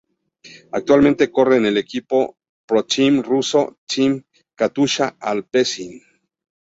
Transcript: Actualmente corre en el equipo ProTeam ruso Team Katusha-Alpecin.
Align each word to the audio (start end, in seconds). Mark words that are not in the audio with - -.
Actualmente 0.71 1.29
corre 1.31 1.57
en 1.57 1.67
el 1.67 1.77
equipo 1.77 2.35
ProTeam 2.65 3.21
ruso 3.21 3.77
Team 3.87 4.23
Katusha-Alpecin. 4.57 6.01